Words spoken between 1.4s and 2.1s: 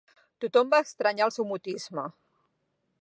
mutisme.